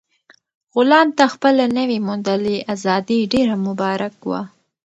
[0.75, 4.41] غلام ته خپله نوي موندلې ازادي ډېره مبارک وه.